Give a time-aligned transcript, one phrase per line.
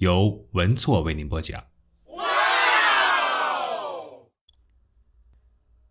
[0.00, 1.62] 由文措为您播讲。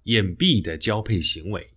[0.05, 1.75] 隐蔽的交配行为，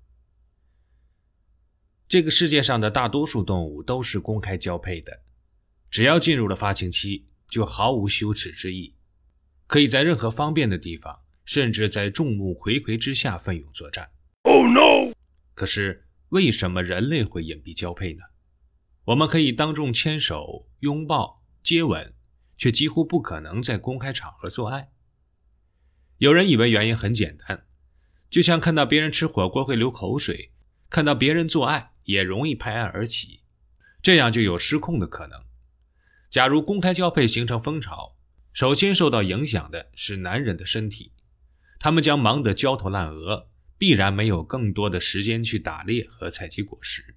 [2.09, 5.21] 这个世界上的大多数动物都是公开交配的，
[5.91, 8.97] 只要进入了发情期，就毫无羞耻之意，
[9.67, 14.11] 可以在任何方便的地方，甚至在众目睽睽之下奋勇作战。
[14.45, 15.13] Oh no！
[15.53, 18.23] 可是为什么人类会隐蔽交配呢？
[19.05, 22.15] 我们可以当众牵手、拥抱、接吻。
[22.63, 24.93] 却几乎不可能在公开场合做爱。
[26.19, 27.67] 有人以为原因很简单，
[28.31, 30.53] 就像看到别人吃火锅会流口水，
[30.89, 33.41] 看到别人做爱也容易拍案而起，
[34.01, 35.43] 这样就有失控的可能。
[36.31, 38.17] 假如公开交配形成风潮，
[38.53, 41.11] 首先受到影响的是男人的身体，
[41.81, 47.17] 他们将忙得焦头烂额，必然没有更多的时间去打猎和采集果实。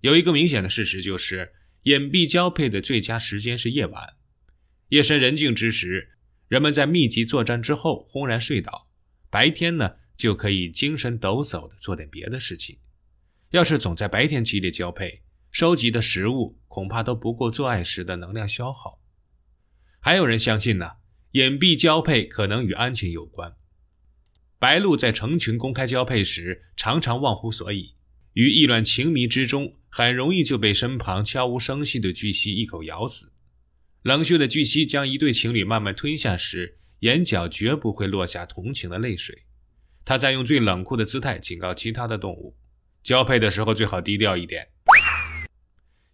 [0.00, 1.52] 有一个明显的事实就是。
[1.86, 4.14] 眼壁交配的最佳时间是夜晚，
[4.88, 6.16] 夜深人静之时，
[6.48, 8.88] 人们在密集作战之后轰然睡倒，
[9.30, 12.76] 白天呢就可以精神抖擞的做点别的事情。
[13.50, 19.00] 要是总在白天激烈交配，收集的食物恐怕都不够做爱时的能量消耗。
[20.00, 20.90] 还有人相信呢，
[21.32, 23.54] 眼壁交配可能与安全有关。
[24.58, 27.94] 白鹭在成群公开交配时，常常忘乎所以。
[28.36, 33.32] 于意乱情迷之中，很容易就被身旁悄无声息的巨蜥一口咬死。
[34.02, 39.44] 冷血的巨蜥将一对情侣慢慢吞下时，眼角绝不会落下同情的泪水。
[40.04, 42.54] 他在用最冷酷的姿态警告其他的动物：
[43.02, 44.68] 交配的时候最好低调一点。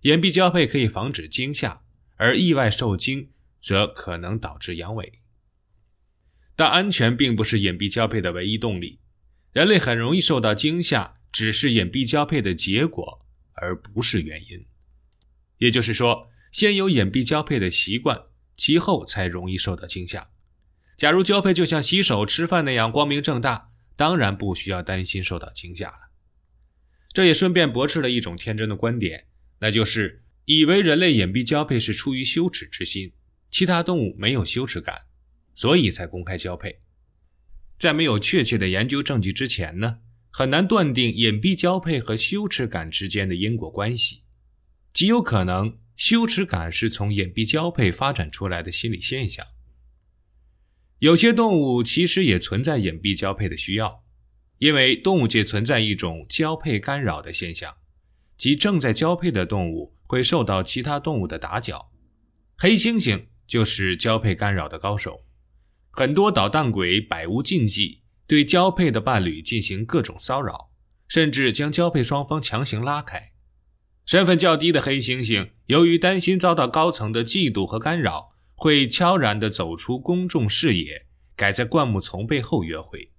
[0.03, 1.83] 眼壁交配可以防止惊吓，
[2.15, 3.31] 而意外受惊
[3.61, 5.11] 则可能导致阳痿。
[6.55, 9.01] 但安全并不是眼壁交配的唯一动力。
[9.53, 11.17] 人类很容易受到惊吓。
[11.33, 14.67] 只是眼壁交配的结果，而不是原因。
[15.59, 18.21] 也就是说，先有眼壁交配的习惯，
[18.57, 20.29] 其后才容易受到惊吓。
[20.97, 26.11] 假如交配就像洗手、吃饭那样光明正大，当然不需要担心受到惊吓了。
[27.13, 29.27] 这也顺便驳斥了一种天真的观点，
[29.61, 33.13] 那就是以为人类眼壁交配是出于羞耻之心，
[33.51, 35.03] 其他动物没有羞耻感，
[35.55, 36.81] 所以才公开交配。
[37.79, 39.99] 在没有确切的研究证据之前呢？
[40.35, 44.23] 很难断定隐蔽交配和羞耻感之间的因果关系，
[44.95, 49.47] 极有可能羞耻感是从隐蔽交配发展出来的心理现象。
[51.01, 54.03] 有些动物其实也存在隐蔽交配的需要，
[54.57, 57.77] 因为动物界存在一种交配干扰的现象，
[58.39, 61.93] 即正在交配的动物会受到其他动物的打搅。
[62.57, 65.27] 黑猩猩就是交配干扰的高手，
[65.91, 68.02] 很多捣蛋鬼百无禁忌。
[68.33, 70.71] 对交配的伴侣进行各种骚扰，
[71.07, 73.33] 甚至将交配双方强行拉开。
[74.07, 81.05] 身份较低的黑猩猩，由于担心遭到高层的嫉妒和干扰，会悄然地走出公众视野，
[81.37, 83.13] 改在灌木丛背后约会。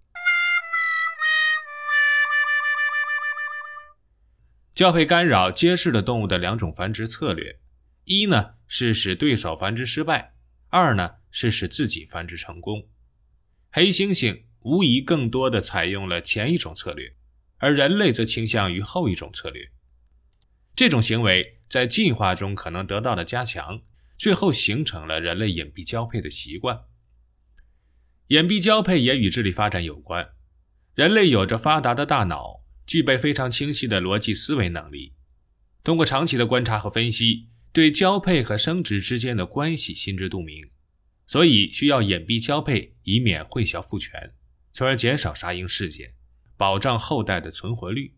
[4.73, 7.59] 交配干扰揭示了动物的两种繁殖策略：
[8.05, 10.33] 一呢是使对手繁殖失败；
[10.69, 12.87] 二呢是使自己繁殖成功。
[13.71, 14.45] 黑猩猩。
[14.63, 17.15] 无疑更多的采用了前一种策略，
[17.57, 19.69] 而人类则倾向于后一种策略。
[20.75, 23.81] 这种行为在进化中可能得到了加强，
[24.17, 26.79] 最后形成了人类隐蔽交配的习惯。
[28.27, 30.29] 眼壁交配也与智力发展有关。
[30.95, 35.13] 人类有着发达的大脑，具备非常清晰的逻辑思维能力。
[35.83, 40.69] 通过长期的观察和分析，对交配和生殖之间的关系心知肚明，
[41.27, 44.33] 所以需要眼壁交配，以免混淆父权。
[44.73, 46.15] 从而减少杀婴事件，
[46.57, 48.15] 保障后代的存活率。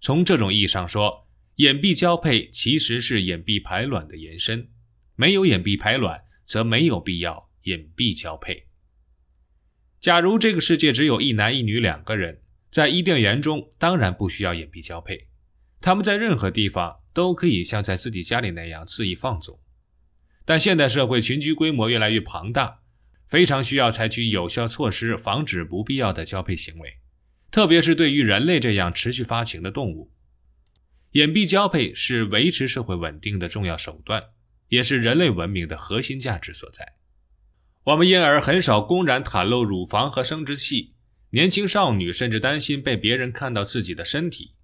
[0.00, 4.70] 从这种意义上说，眼壁交配其实是眼壁排卵的延伸。
[5.16, 8.66] 没有眼壁排卵，则没有必要眼壁交配。
[10.00, 15.28] 假如这个世界只有一男一女两个人，在伊甸园中当然不需要眼壁交配，
[15.80, 19.60] 他们在任何地方都可以像在自己家里那样肆意放纵。
[20.44, 22.81] 但现代社会群居规模越来越庞大。
[23.26, 26.98] 非常需要采取有效措施，防止不必要的交配行为，
[27.50, 30.12] 特别是对于人类这样持续发情的动物。
[31.12, 34.22] 眼壁交配是维持社会稳定的重要手段，
[34.68, 36.94] 也是人类文明的核心价值所在。
[37.84, 40.94] 我们因而很少公然袒露乳房和生殖器，
[41.30, 44.54] 年轻少女甚至担心被别人看到自己的身体。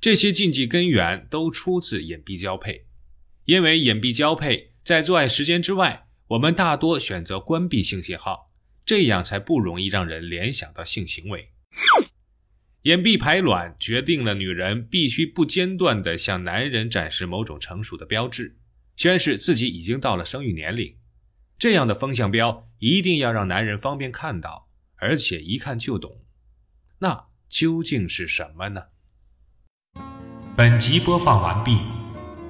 [0.00, 2.86] 这些禁忌根源都出自隐蔽交配，
[3.44, 8.50] 因为隐蔽交配在做爱时间之外，我们大多选择关闭性信号，
[8.84, 11.52] 这样才不容易让人联想到性行为。
[12.82, 18.56] 隐蔽排卵决定了女人必须不间断地向男人展示某种成熟的标志，
[18.96, 20.96] 宣示自己已经到了生育年龄。
[21.58, 26.24] 这样的风向标一定要让男人方便看到，而且一看就懂。
[26.98, 28.82] 那究竟是什么呢？
[30.56, 31.78] 本集播放完毕，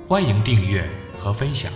[0.07, 0.89] 欢迎订阅
[1.19, 1.71] 和分享。